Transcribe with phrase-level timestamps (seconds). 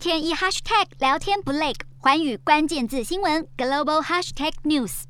[0.00, 5.02] 天一 hashtag 聊天不累，环宇关键字新闻 global hashtag news。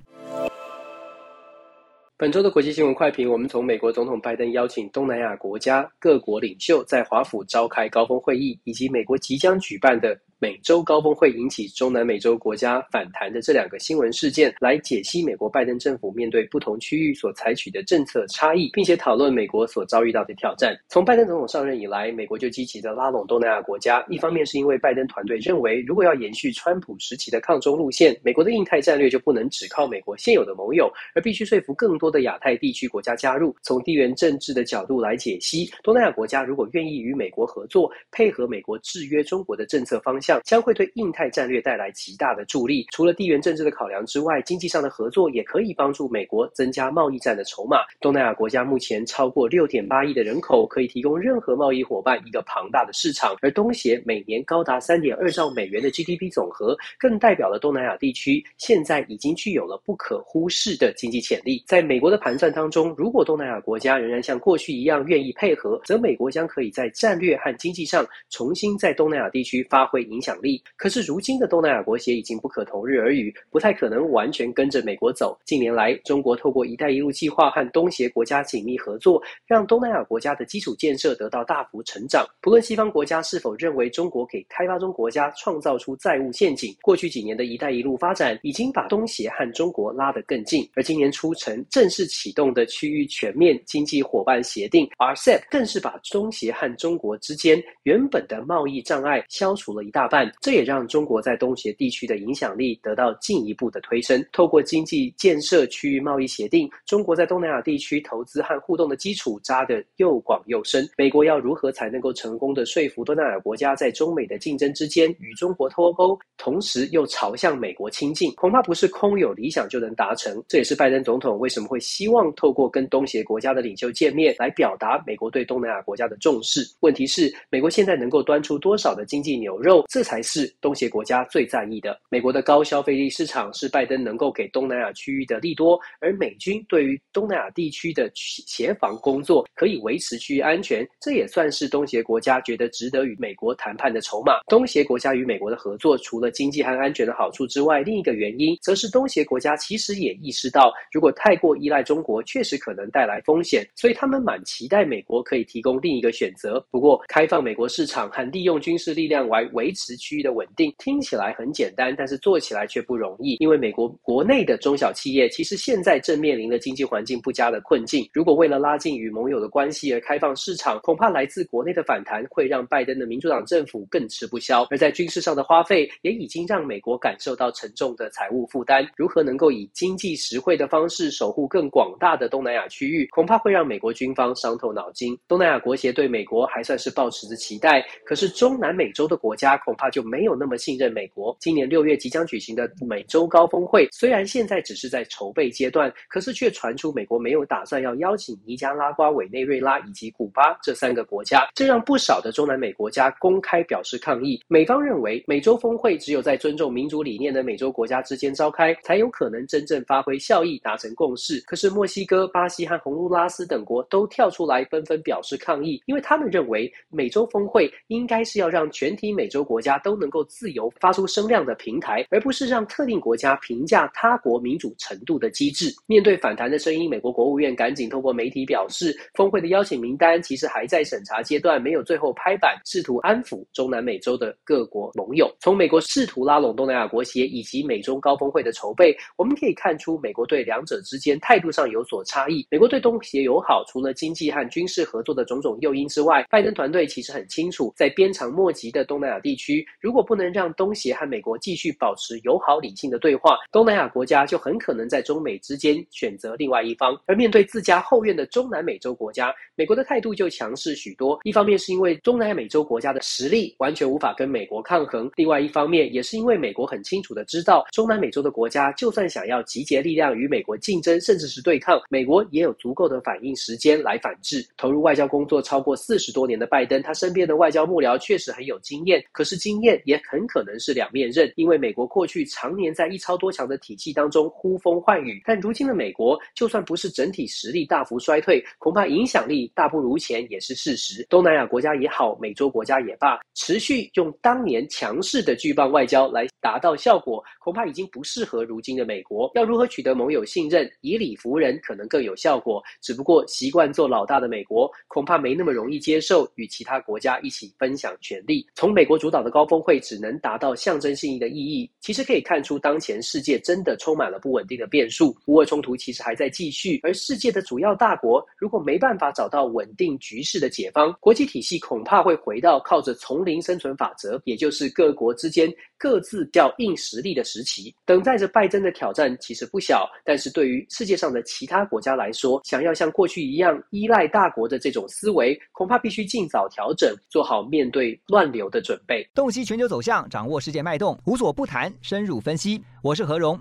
[2.17, 10.21] 本周的国际新闻快评，我们从美国总统拜登邀请东南亚国家各国领袖在华府召开高峰会议，以及美国即将举办的。
[10.43, 20.75] 美洲高峰会引起中南美洲国家反弹的这两个新闻事件，来解析美国拜登政府面对不同区域所采取的政策差异，并且讨论美国所遭遇到的挑战。
[20.89, 24.03] 从拜登总统上任以来，美国就积极地拉拢东南亚国家。
[24.09, 33.55] 一方面是因为拜登团队认为，如果要延续川普时期的抗中路线，美国的印太战略就不能只靠美国现有的盟友，而必须说服更多的亚太地区国家加入。
[33.61, 40.30] 从地缘政治的角度来解析，东南亚国家如果愿意与美国合作，配合美国制约中国的政策方向。
[40.41, 42.87] 将会对印太战略带来极大的助力。
[42.93, 47.79] 除了地缘政治的考量之外，经济上的合作也可以帮助美国增加贸易战的筹码。
[48.01, 53.35] 东南亚国家目前超过六点八亿的人口，可以提供任何贸易伙伴一个庞大的市场。
[53.41, 61.63] 而东协每年高达三点二兆美元的 GDP 总和，更代表了东南亚地区现在已经具有了不可忽视的经济潜力。
[61.67, 70.63] 在美国的盘算当中，如果东南亚国家仍然像过去一样愿意配合，则美国将可以在战略和经济上重新在东南亚地区发挥影影响力。
[70.77, 75.39] 可是，如今的东南亚国协已经不可同日而语，不太可能完全跟着美国走。
[75.47, 82.27] 近年来，中国透过“一带一路”计划和东协国家紧密合作，让东南亚国家的基础建设得到大幅成长。
[82.43, 90.69] 不论西方国家是否认为中国给开发中国家创造出债务陷阱，过去几年的一带一路发展已经把东协和中国拉得更近。
[90.75, 100.09] 而今年初成正式启动的区域全面经济伙伴协定 （RCEP） 更是把东协和中国之间原本的贸易障碍消除了一大
[100.41, 104.25] 这也让中国在东协地区的影响力得到进一步的推升。
[104.33, 110.89] 透过经济建设区域贸易协定，中国在东南亚地区投资和互动的基础扎得又广又深。
[110.97, 120.43] 美国要如何才能够成功的说服东南亚国家在中美的竞争之间与中国脱钩，同时又朝向美国亲近，恐怕不是空有理想就能达成。
[120.49, 126.67] 这也是拜登总统为什么会希望透过跟东协国家的领袖见面，来表达美国对东南亚国家的重视。
[126.81, 129.85] 问题是，美国现在能够端出多少的经济牛肉？
[130.01, 130.51] 这才是。
[130.63, 144.39] 东协国家最在意的，美国的高消费力市场是拜登能够给东南亚区域的利多，而美军对于东南亚地区的协防工作可以维持区域安全，这也算是东协国家觉得值得与美国谈判的筹码。
[144.49, 156.59] 东协国家与美国的合作，除了经济和安全的好处之外，另一个原因则是东协国家其实也意识到，如果太过依赖中国，确实可能带来风险，所以他们蛮期待美国可以提供另一个选择。
[156.71, 163.37] 不过，开放美国市场和利用军事力量来维持区域的稳定听起来很简单，但是做起来却不容易。
[163.41, 168.09] 因为美国国内的中小企业其实现在正面临着经济环境不佳的困境。
[168.13, 174.67] 如果为了拉近与盟友的关系而开放市场，恐怕来自国内的反弹会让拜登的民主党政府更吃不消。
[174.71, 178.87] 而在军事上的花费也已经让美国感受到沉重的财务负担。
[178.97, 185.19] 如何能够以经济实惠的方式守护更广大的东南亚区域，恐怕会让美国军方伤透脑筋。
[185.27, 191.35] 东南亚国协对美国还算是抱持着期待，可是中南美洲的国家恐怕就没有那么信任美国。
[191.41, 204.39] 今年六月即将举行的美洲高峰会，虽然现在只是在筹备阶段，可是却传出美国没有打算要邀请尼加拉瓜、委内瑞拉以及古巴这三个国家，这让不少的中南美国家公开表示抗议。
[204.49, 211.41] 美方认为，美洲峰会只有在尊重民主理念的美洲国家之间召开，才有可能真正发挥效益，达成共识。
[211.47, 225.75] 可是墨西哥、巴西和洪都拉斯等国都跳出来纷纷表示抗议，因为他们认为美洲峰会应该是要让全体美洲国家都能够自由发出声量的平台，而不是让特定国家评价他国民主程度的机制。
[225.87, 235.31] 面对反弹的声音，美国国务院赶紧透过媒体表示，峰会的邀请名单其实还在审查阶段，没有最后拍板，试图安抚中南美洲的各国盟友。
[235.41, 242.47] 从美国试图拉拢东南亚国协以及美中高峰会的筹备，我们可以看出美国对两者之间态度上有所差异。
[242.51, 249.50] 美国对东协友好，除了经济和军事合作的种种诱因之外，拜登团队其实很清楚，在鞭长莫及的东南亚地区，
[249.81, 256.99] 如果不能让东协和美国继续保持友好理性的对话，东南亚国家就很可能在中美之间选择另外一方。
[257.07, 261.19] 而面对自家后院的中南美洲国家，美国的态度就强势许多。
[261.25, 274.47] 一方面是因为中南美洲国家的实力完全无法跟美国抗衡；另外一方面也是因为美国很清楚的知道，中南美洲的国家就算想要集结力量与美国竞争，甚至是对抗，美国也有足够的反应时间来反制。
[274.57, 279.03] 投入外交工作超过四十多年的拜登，他身边的外交幕僚确实很有经验。
[279.13, 281.33] 可是经验，也很可能是两面刃。
[281.35, 291.05] 因为美国过去常年在一超多强的体系当中呼风唤雨，但如今的美国就算不是整体实力大幅衰退，恐怕影响力大不如前也是事实。
[291.09, 299.31] 东南亚国家也好，美洲国家也罢，持续用当年强势的巨棒外交来达到效果，恐怕已经不适合如今的美国。
[299.35, 302.63] 要如何取得盟友信任，以理服人，可能更有效果。
[302.83, 308.47] 只不过习惯做老大的美国，恐怕没那么容易接受与其他国家一起分享权力。
[308.55, 315.17] 从美国主导的高峰会只能达到象征性的意义，其实可以看出当前世界真的充满了不稳定的变数。
[315.27, 325.49] 乌俄冲突其实还在继续，而世界的主要大国如果没办法找到稳定局势的解方，国际体系恐怕会回到靠着丛林生存法则，也就是各国之间
[325.81, 327.75] 各自较硬实力的时期。
[327.87, 339.09] 等待着拜登的挑战其实不小，但是对于世界上的其他国家来说，想要像过去一样依赖大国的这种思维，恐怕必须尽早调整，做好面对乱流的准备。
[339.15, 342.63] 洞悉全球走向，掌握世界脉动，无所不谈，深入分析。
[342.83, 343.41] 我是何荣。